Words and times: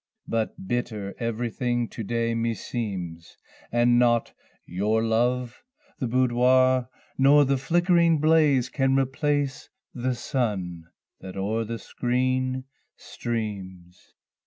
but 0.27 0.67
bitter 0.67 1.13
everything 1.19 1.87
to 1.87 2.01
day 2.01 2.33
meseems: 2.33 3.37
And 3.71 3.99
nought 3.99 4.33
your 4.65 5.03
love, 5.03 5.61
the 5.99 6.07
boudoir, 6.07 6.89
nor 7.19 7.45
the 7.45 7.57
flickering 7.59 8.17
blaze, 8.19 8.67
Can 8.67 8.95
replace 8.95 9.69
the 9.93 10.15
sun 10.15 10.85
that 11.19 11.37
o'er 11.37 11.65
the 11.65 11.77
screen 11.77 12.63
streams. 12.97 14.15